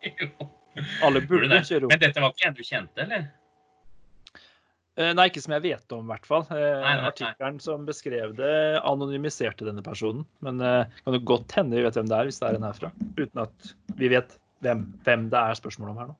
[1.04, 1.62] Alle burde det?
[1.68, 1.94] kjøre Opel.
[1.94, 3.26] Men dette var ikke en du kjente, eller?
[5.00, 6.46] Eh, Nei, ikke som jeg vet om, i hvert fall.
[6.52, 6.88] Eh.
[7.08, 8.56] Artikkelen som beskrev det,
[8.88, 10.26] anonymiserte denne personen.
[10.44, 12.68] Men det kan jo godt hende vi vet hvem det er, hvis det er en
[12.68, 12.92] herfra.
[13.20, 16.18] Uten at vi vet hvem, hvem det er spørsmål om her nå.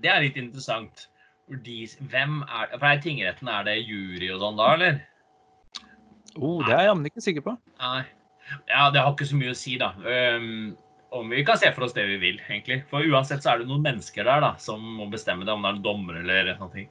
[0.00, 1.08] Det er litt interessant.
[1.50, 1.80] De,
[2.12, 5.00] hvem er For er tingretten, er det jury og sånn da, eller?
[6.38, 7.56] Oh, det er jeg jammen ikke sikker på.
[7.82, 8.04] Nei.
[8.70, 9.90] Ja, det har ikke så mye å si, da.
[9.98, 10.76] Um,
[11.10, 12.82] om vi kan se for oss det vi vil, egentlig.
[12.90, 15.70] For uansett så er det noen mennesker der da, som må bestemme det, om det
[15.72, 16.86] er en dommer eller noe.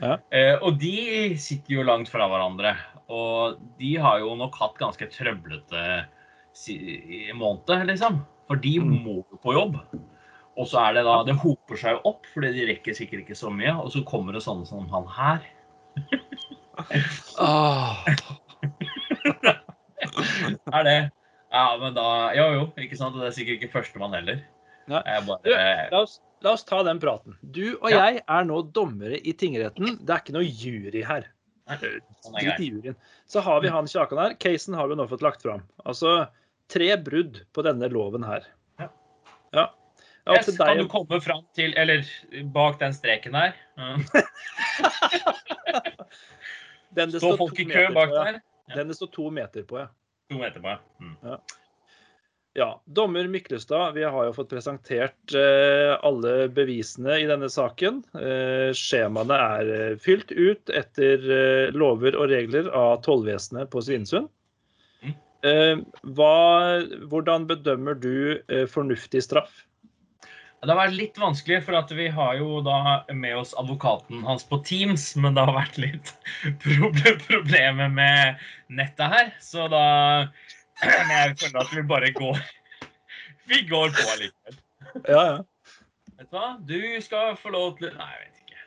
[0.00, 0.16] Ja.
[0.32, 2.74] Eh, og de sitter jo langt fra hverandre.
[3.10, 5.84] Og de har jo nok hatt ganske trøblete
[7.38, 8.22] måned, liksom.
[8.50, 8.96] For de Mm.
[9.04, 9.76] må jo på jobb.
[10.58, 13.36] Og så er det da Det hoper seg jo opp, fordi de rekker sikkert ikke
[13.38, 13.70] så mye.
[13.78, 15.40] Og så kommer det sånne som han her.
[17.38, 18.04] Ah,
[20.72, 21.10] Er det
[21.50, 23.16] Ja, men da Jo, jo, ikke sant?
[23.18, 24.38] Det er sikkert ikke førstemann heller.
[24.90, 27.36] Jeg Du, la, oss, la oss ta den praten.
[27.42, 27.96] Du og Ja.
[28.10, 29.98] jeg er nå dommere i tingretten.
[30.00, 31.24] Det er ikke noe jury her.
[31.70, 32.96] sånn er Drit i juryen.
[33.26, 34.34] Så har vi han Kjakan her.
[34.34, 35.62] Casen har vi nå fått lagt fram.
[35.86, 36.28] Altså
[36.70, 38.40] tre brudd på denne loven her.
[38.78, 38.88] Ja.
[39.54, 39.66] Ja.
[40.30, 42.04] Yes, kan du komme fram til Eller
[42.52, 43.52] bak den streken her.
[43.76, 43.96] Ja.
[46.90, 48.24] Den Står folk i kø bak på, ja.
[48.24, 48.40] der?
[48.74, 49.86] Den det står to meter på, ja.
[50.30, 50.76] To etterpå.
[51.02, 51.40] Mm.
[52.52, 58.00] Ja, Dommer Myklestad, vi har jo fått presentert eh, alle bevisene i denne saken.
[58.18, 64.26] Eh, skjemaene er eh, fylt ut etter eh, lover og regler av tollvesenet på Svinesund.
[65.06, 65.14] Mm.
[65.46, 65.76] Eh,
[66.18, 66.34] hva,
[67.06, 69.62] hvordan bedømmer du eh, fornuftig straff?
[70.60, 74.42] Det har vært litt vanskelig, for at vi har jo da med oss advokaten hans
[74.44, 76.10] på Teams, men det har vært litt
[76.64, 79.84] proble- problemer med nettet her, så da
[80.84, 82.42] jeg føler at vi bare går
[83.50, 84.58] Vi går på likevel.
[85.08, 85.38] Ja, ja.
[86.20, 86.50] Vet du hva?
[86.68, 88.60] Du skal få lov til Nei, jeg vet ikke.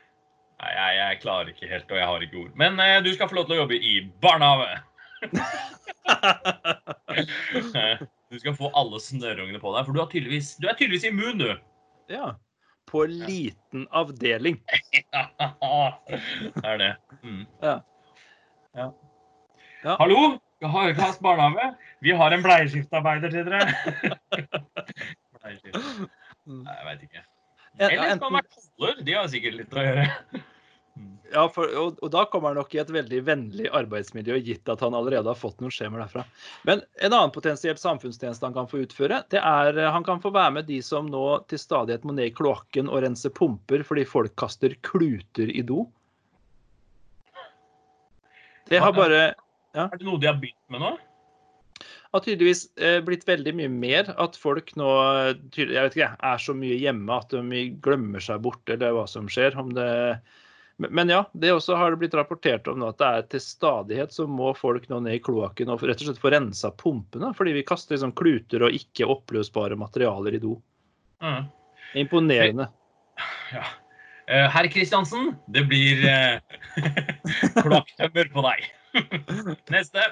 [0.64, 2.50] Nei, jeg, jeg klarer ikke helt, og jeg har ikke ord.
[2.58, 4.72] Men eh, du skal få lov til å jobbe i barnehage.
[8.34, 11.38] Du skal få alle snørrungene på deg, for du, har tydeligvis, du er tydeligvis immun,
[11.38, 11.52] du.
[12.08, 12.34] Ja.
[12.90, 14.60] På liten avdeling.
[15.12, 16.96] Ja, det er det.
[17.22, 17.46] Mm.
[17.62, 17.80] Ja.
[18.74, 18.88] Ja.
[19.84, 19.96] Ja.
[20.00, 21.74] Hallo, Hareklass barnehage.
[22.00, 23.66] Vi har en bleieskiftarbeider til dere.
[25.38, 25.78] Bleieskift.
[26.44, 27.24] Nei, jeg veit ikke.
[27.78, 29.04] Eller skal kan være toller.
[29.04, 30.08] De har sikkert litt å gjøre.
[31.32, 34.82] Ja, for, og, og da kommer han nok i et veldig vennlig arbeidsmiljø, gitt at
[34.84, 36.24] han allerede har fått noen skjemaer derfra.
[36.68, 40.34] Men en annen potensielt samfunnstjeneste han kan få utføre, det er eh, han kan få
[40.34, 44.04] være med de som nå til stadighet må ned i kloakken og rense pumper fordi
[44.08, 45.86] folk kaster kluter i do.
[48.68, 49.24] Det har bare
[49.74, 50.94] Er det noe de har begynt med nå?
[52.14, 56.42] har tydeligvis eh, blitt veldig mye mer at folk nå eh, jeg vet ikke, er
[56.42, 59.56] så mye hjemme at de glemmer seg bort, eller hva som skjer.
[59.58, 59.88] Om det,
[60.76, 64.14] men, ja, det også har det blitt rapportert om nå, at det er til stadighet
[64.14, 67.54] så må folk nå ned i kloakken og rett og slett få rensa pumpene, fordi
[67.54, 70.56] vi kaster liksom kluter og ikke oppløsbare materialer i do.
[71.22, 71.46] Mm.
[72.02, 72.68] Imponerende.
[73.54, 73.62] Ja.
[74.26, 76.40] Eh, Herr Kristiansen, det blir eh,
[77.60, 78.66] kloakktømmer på deg.
[79.74, 80.08] Neste.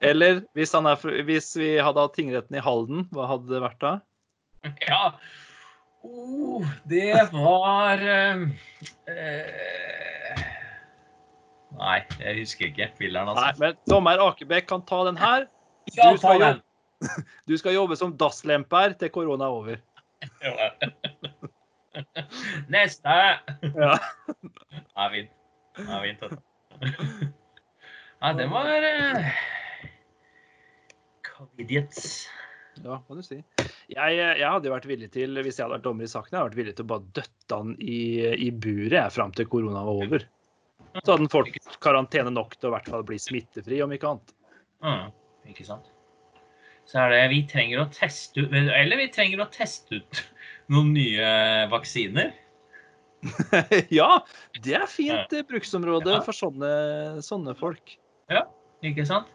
[0.00, 3.80] Eller hvis, han er, hvis vi hadde hatt tingretten i Halden, hva hadde det vært
[3.82, 3.92] da?
[4.86, 5.02] Ja.
[6.08, 8.36] Oh, det var eh,
[9.12, 10.40] eh,
[11.78, 12.88] Nei, jeg husker ikke
[13.36, 13.60] Nei, altså.
[13.60, 15.40] men dommer Akebekk kan ta den her.
[15.92, 16.58] Du skal den.
[17.48, 19.76] Du skal jobbe som dasslemper til korona er over.
[22.74, 23.08] Neste.
[23.62, 23.94] Ja.
[24.98, 25.30] Det er fint.
[25.76, 26.38] Det er fint, altså.
[28.38, 28.64] Det var
[31.54, 32.28] Kvidiet.
[32.84, 33.44] Ja, kan du si.
[33.88, 36.38] Jeg, jeg hadde jo vært villig til, hvis jeg hadde vært dommer i saken, jeg
[36.38, 38.00] hadde vært villig til å bare døtte han i,
[38.36, 40.26] i buret jeg, fram til korona var over.
[40.98, 44.10] Så hadde han fått karantene nok til å i hvert fall bli smittefri, om ikke
[44.10, 44.34] annet.
[44.84, 45.06] Mm,
[45.54, 45.88] ikke sant.
[46.88, 50.20] Så er det Vi trenger å teste ut Eller vi trenger å teste ut
[50.72, 51.32] noen nye
[51.72, 52.30] vaksiner.
[53.98, 54.20] ja,
[54.62, 56.20] det er fint bruksområde Ja.
[56.24, 56.70] for sånne,
[57.24, 57.96] sånne folk.
[58.84, 59.32] Ikke sant?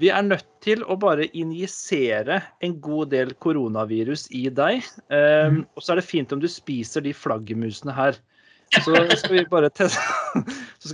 [0.00, 4.86] Vi er nødt til å bare injisere en god del koronavirus i deg.
[5.12, 8.16] Um, og så er det fint om du spiser de flaggermusene her.
[8.72, 10.00] Så skal vi bare teste,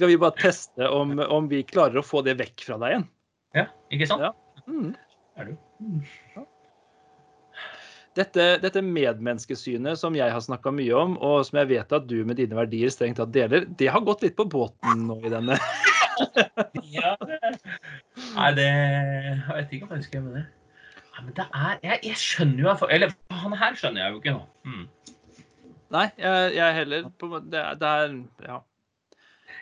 [0.03, 3.09] vi bare teste om, om vi klarer å få det vekk fra deg igjen.
[3.57, 4.27] Ja, ikke sant?
[4.27, 4.65] Ja.
[4.67, 4.95] Mm.
[5.39, 5.55] Er du?
[8.19, 12.17] Dette, dette medmenneskesynet som jeg har snakka mye om, og som jeg vet at du
[12.27, 15.61] med dine verdier strengt tatt deler, det har gått litt på båten nå i denne.
[16.91, 17.13] Ja.
[18.37, 20.47] Nei, det Jeg vet ikke hva jeg skal gjøre med det.
[21.09, 24.35] Nei, men det er Jeg, jeg skjønner jo Eller han her skjønner jeg jo ikke
[24.37, 24.43] nå.
[24.65, 25.15] Mm.
[25.95, 28.59] Nei, jeg, jeg heller på, det, det er Ja.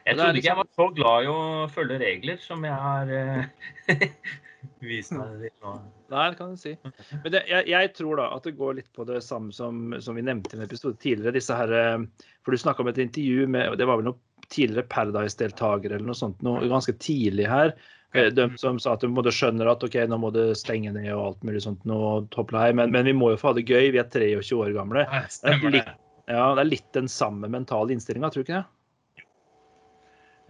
[0.06, 3.08] Jeg trodde ikke jeg liksom- var så glad i å følge regler som jeg har
[3.10, 3.44] uh,
[4.90, 5.72] vist meg til nå.
[6.12, 6.76] Nei, det kan du si.
[6.84, 10.14] Men det, jeg, jeg tror da at det går litt på det samme som, som
[10.14, 11.34] vi nevnte i en episode tidligere.
[11.34, 14.86] disse her, eh, For du snakka om et intervju med det var vel noen tidligere
[14.86, 17.74] Paradise-deltakere eller noe sånt noe ganske tidlig her.
[18.18, 21.10] Eh, De som sa at de måtte skjønner at ok, nå må det stenge ned
[21.14, 21.84] og alt mulig sånt.
[21.84, 23.92] men, men vi må jo få ha det gøy.
[23.94, 25.06] Vi er 23 år gamle.
[25.10, 25.84] Nei, er det.
[26.26, 29.24] Ja, Det er litt den samme mentale innstillinga, tror du ikke det?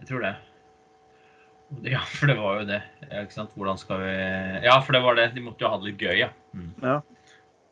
[0.01, 0.35] Jeg tror det.
[1.83, 2.79] Ja, for det var jo det.
[3.11, 3.51] Ikke sant?
[3.57, 4.13] Hvordan skal vi
[4.63, 5.31] Ja, for det var det.
[5.35, 6.29] De måtte jo ha det litt gøy, ja.
[6.55, 6.71] Mm.
[6.81, 7.01] Ja.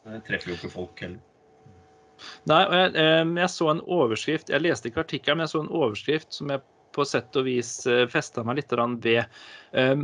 [0.05, 1.21] Det treffer jo ikke folk heller.
[2.47, 5.73] Nei, jeg, eh, jeg så en overskrift Jeg leste ikke artikkelen, men jeg så en
[5.75, 6.63] overskrift som jeg
[6.95, 9.25] på sett og vis eh, festa meg litt ved.
[9.73, 9.97] eh,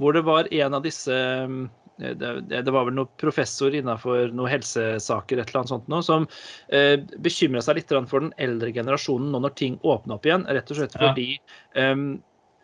[0.00, 1.60] Hvor det var en av disse eh,
[2.00, 6.24] det, var vel noen professor innenfor noen helsesaker et eller annet sånt nå, som
[6.72, 10.46] eh, bekymra seg litt for den eldre generasjonen nå når ting åpner opp igjen.
[10.48, 11.10] Rett og slett Ja.
[11.10, 11.28] fordi
[11.76, 11.96] eh,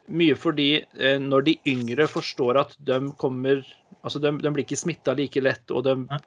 [0.07, 0.71] Mye fordi
[1.03, 3.65] eh, når de yngre forstår at de kommer
[4.07, 6.21] Altså, de, de blir ikke smitta like lett, og de Ja.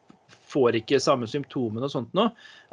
[0.50, 2.26] Får ikke samme symptomene og sånt nå.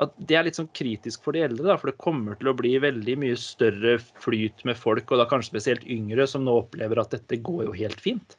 [0.02, 2.56] At det er litt sånn kritisk for de eldre, da, for det kommer til å
[2.56, 7.00] bli veldig mye større flyt med folk, og da kanskje spesielt yngre, som nå opplever
[7.02, 8.36] at dette går jo helt fint.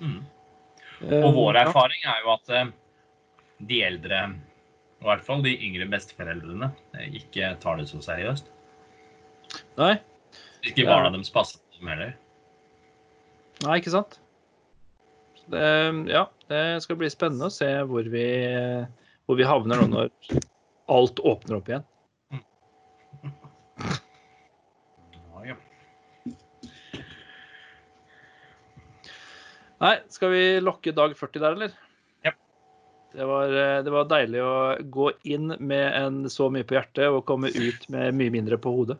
[0.00, 0.18] Mm.
[1.04, 2.74] Eh, Og vår erfaring er jo at eh,
[3.68, 4.20] de eldre,
[5.00, 8.52] og i hvert fall de yngre besteforeldrene, eh, ikke tar det så seriøst.
[9.78, 9.96] Nei,
[10.66, 10.96] Ikke Ja.
[10.96, 12.14] barna deres passer på dem heller.
[13.62, 14.18] nei, ikke sant?
[15.46, 15.66] Det,
[16.10, 18.26] ja, det skal bli spennende å se hvor vi,
[19.26, 20.40] hvor vi havner nå når
[20.90, 21.86] alt åpner opp igjen.
[29.76, 31.72] Nei, skal vi lokke dag 40 der, eller?
[32.24, 32.32] Ja.
[33.12, 33.50] Det var,
[33.84, 37.84] det var deilig å gå inn med en så mye på hjertet og komme ut
[37.92, 38.96] med mye mindre på hodet.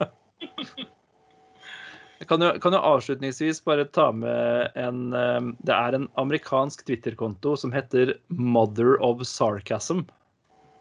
[2.20, 6.84] Jeg kan jo, kan jo avslutningsvis bare ta med en eh, Det er en amerikansk
[6.88, 10.04] Twitter-konto som heter Mother of Sarcasm.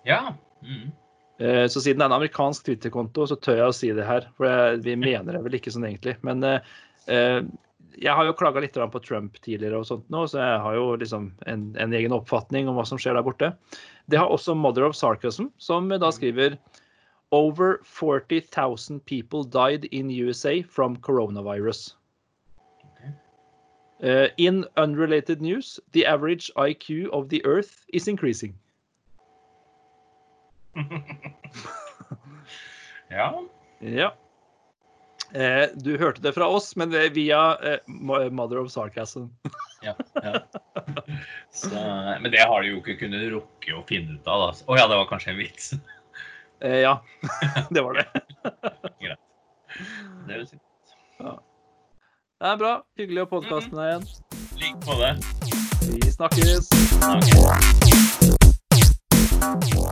[0.04, 0.34] ja.
[0.60, 0.91] Mm.
[1.39, 4.28] Eh, Så siden det er en amerikansk Twitter-konto, så tør jeg å si det her.
[4.36, 6.17] For jeg, vi mener det vel ikke sånn egentlig.
[6.28, 6.73] Men eh,
[7.08, 7.39] eh,
[7.99, 10.91] jeg har jo klaga litt på Trump tidligere, og sånt nå, så jeg har jo
[10.99, 13.54] liksom en, en egen oppfatning om hva som skjer der borte.
[14.12, 16.60] Det har også Mother of Sarcasm, som da skriver
[17.32, 21.94] Over 40,000 people died in USA from coronavirus.
[24.02, 28.54] Uh, in unrelated news, the average IQ of the Earth is increasing.
[33.10, 33.44] ja.
[33.80, 34.13] Ja.
[35.36, 37.78] Uh, du hørte det fra oss, men via uh,
[38.32, 39.24] Mother of Sarcasm.
[39.84, 40.39] ja, ja.
[41.52, 41.70] Så,
[42.22, 44.48] men det har de jo ikke kunnet rukke å finne ut av.
[44.48, 45.74] Å oh, ja, det var kanskje en vits.
[46.62, 47.04] Eh, ja,
[47.69, 48.06] det var det.
[49.00, 49.19] Greit.
[50.28, 50.95] Det er jo sikkert.
[51.19, 51.39] Ja.
[52.39, 52.72] Det er bra.
[53.00, 54.04] Hyggelig å podkaste med deg igjen.
[54.60, 55.13] Lik på det.
[55.88, 56.67] Vi snakkes.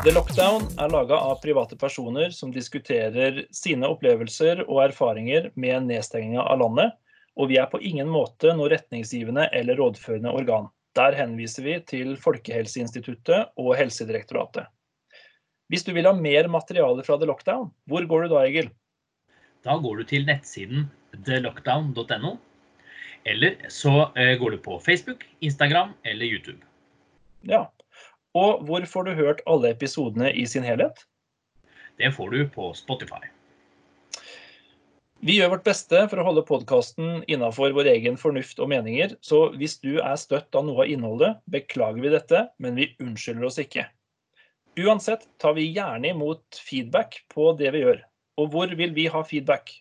[0.03, 6.43] The Lockdown er laga av private personer som diskuterer sine opplevelser og erfaringer med nedstenginga
[6.43, 6.97] av landet,
[7.39, 10.67] og vi er på ingen måte noe retningsgivende eller rådførende organ.
[10.99, 14.67] Der henviser vi til Folkehelseinstituttet og Helsedirektoratet.
[15.67, 18.69] Hvis du vil ha mer materiale fra The Lockdown, hvor går du da, Egil?
[19.67, 20.88] Da går du til nettsiden
[21.27, 22.38] thelockdown.no.
[23.27, 26.63] Eller så eh, går du på Facebook, Instagram eller YouTube.
[27.43, 27.65] Ja.
[28.38, 31.03] Og hvor får du hørt alle episodene i sin helhet?
[31.97, 33.25] Det får du på Spotify.
[35.25, 39.47] Vi gjør vårt beste for å holde podkasten innafor vår egen fornuft og meninger, så
[39.58, 43.58] hvis du er støtt av noe av innholdet, beklager vi dette, men vi unnskylder oss
[43.63, 43.88] ikke.
[44.77, 48.03] Uansett tar vi gjerne imot feedback på det vi gjør.
[48.37, 49.71] Og hvor vil vi ha feedback?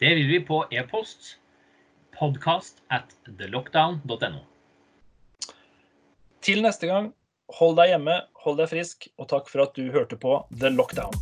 [0.00, 1.38] Det vil vi på e-post
[2.18, 4.42] podcast at thelockdown.no.
[6.44, 7.08] Til neste gang,
[7.56, 11.16] hold deg hjemme, hold deg frisk, og takk for at du hørte på The Lockdown.